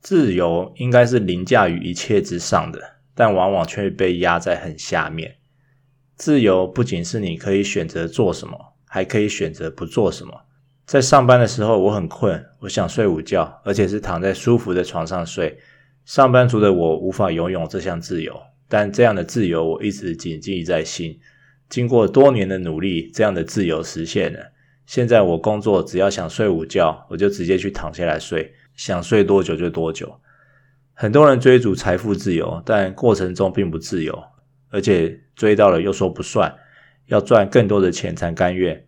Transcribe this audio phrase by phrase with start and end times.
[0.00, 2.80] 自由应该是凌驾于一切之上的，
[3.14, 5.36] 但往往却被压在很下面。
[6.16, 10.32] 自由不仅是你可以选择做什么，还可以选择不做什么。
[10.86, 15.58] 在上班的时候，我很困，我想睡午觉，而且是躺在舒服的床上睡。
[16.04, 18.34] 上班族的我无法拥有这项自由，
[18.68, 21.20] 但这样的自由我一直谨记在心。
[21.68, 24.40] 经过多年的努力，这样的自由实现了。
[24.90, 28.52] 现在我工作，只要想睡午觉，我就直接去躺下来睡。
[28.74, 30.20] 想睡多久就多久。
[30.94, 34.20] 很多人追逐财富自由，但过程中并不自由，
[34.68, 36.52] 而且追到了又说不算，
[37.06, 38.84] 要赚更多的钱才甘愿。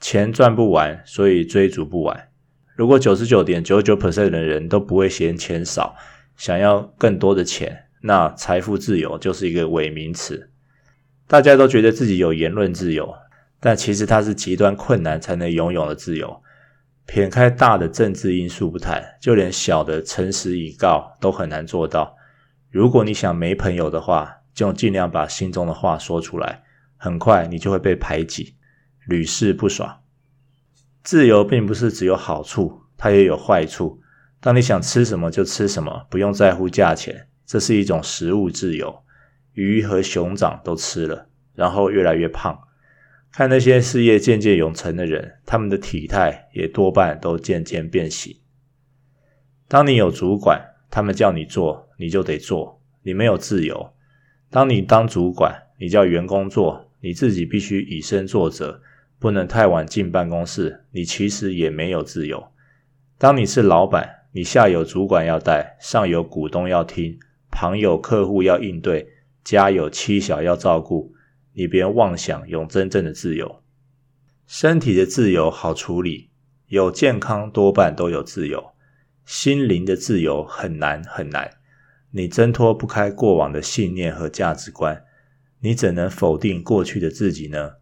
[0.00, 2.28] 钱赚不完，所以追逐不完。
[2.74, 5.94] 如果九十九点九九 percent 的人都不会嫌钱少，
[6.36, 10.50] 想要更多的钱，那财富自由就是一个伪名词。
[11.28, 13.14] 大家都觉得自己有言论自由，
[13.60, 16.42] 但其实它是极端困难才能拥有的自由。
[17.06, 22.16] 撇开大的政治因素不谈，就连小的诚实以告都很难做到。
[22.70, 26.64] 如果你想没朋友的话，就尽量把心中的话说出来，
[26.96, 28.56] 很快你就会被排挤，
[29.06, 30.00] 屡试不爽。
[31.04, 34.00] 自由并不是只有好处，它也有坏处。
[34.40, 39.02] 当你想吃什么就吃什么，不用在乎价钱，这是一种食物自由。
[39.52, 42.58] 鱼和熊掌都吃了，然后越来越胖。
[43.32, 48.36] 看那些事业渐渐有成的人，他们的体态也多半都渐渐变形。
[49.68, 53.92] 当你有主管，他们叫你做，你就得做，你没有自由。
[54.48, 58.80] 当你当主管，你叫员工做，你自己必须以身作则，
[59.18, 62.48] 不能太晚进办公室，你其实也没有自由。
[63.18, 67.18] 当你是老板，你下有主管要带，上有股东要听，
[67.50, 69.08] 旁有客户要应对，
[69.44, 71.12] 家有妻小要照顾。
[71.58, 73.62] 你别妄想用真正的自由，
[74.46, 76.28] 身体的自由好处理，
[76.66, 78.62] 有健康多半都有自由。
[79.24, 81.50] 心灵的自由很难很难，
[82.10, 85.02] 你挣脱不开过往的信念和价值观，
[85.60, 87.76] 你怎能否定过去的自己呢？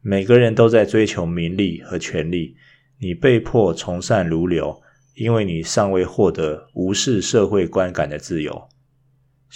[0.00, 2.56] 每个人都在追求名利和权力，
[3.00, 4.80] 你被迫从善如流，
[5.16, 8.68] 因为你尚未获得无视社会观感的自由。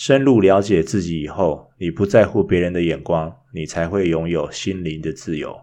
[0.02, 5.54] 深入了解自己以后，你不在乎别人的眼光，你才会拥有心灵的自由。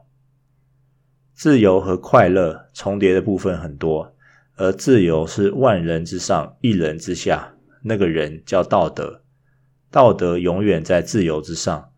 [1.34, 4.16] 自由和快乐重叠的部分很多，
[4.56, 9.24] 而自由是万人之上，一人之下，那个人叫道德。
[9.90, 11.90] 道德永远在自由之上，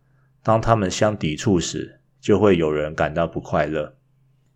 [0.42, 3.98] 当他们相抵触时，就会有人感到不快乐。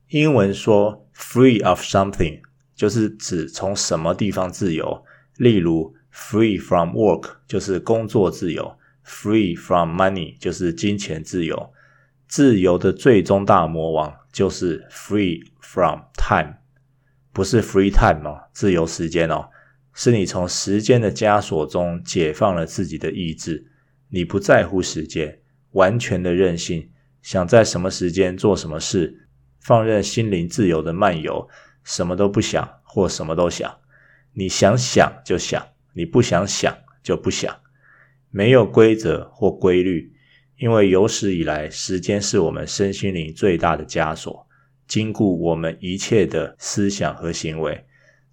[0.09, 2.41] 英文说 “free of something”
[2.75, 5.05] 就是指从什么地方自由，
[5.37, 5.94] 例如。
[6.14, 11.72] Free from work 就是工作自由，Free from money 就是金钱自由。
[12.28, 16.58] 自由的最终大魔王就是 Free from time，
[17.32, 19.48] 不是 free time 哦，自由时间哦，
[19.92, 23.66] 是你从时间的枷锁中解放了自己的意志，
[24.08, 25.41] 你不在乎时间，
[25.72, 26.91] 完全的任性，
[27.22, 29.28] 想在什么时间做什么事，
[29.60, 31.48] 放任心灵自由的漫游，
[31.82, 33.78] 什么都不想或什么都想，
[34.34, 35.74] 你想想就想。
[35.94, 37.56] 你不想想就不想，
[38.31, 40.12] 没有规则或规律，
[40.59, 44.47] 因为有史以来，时间是我们身心灵最大的枷锁，
[44.87, 47.87] 禁锢我们一切的思想和行为。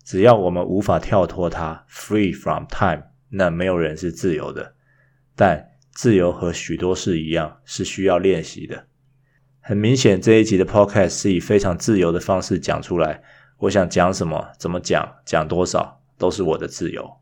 [0.03, 4.73] 只要我们无法跳脱它，free from time，那没有人是自由的。
[5.35, 8.87] 但自由和许多事一样，是需要练习的。
[9.59, 13.21] 很明显，这一集的 podcast 是以非常自由的方式讲出来。
[13.59, 17.20] 我想讲什么，怎么讲，讲多少，都是我的自由。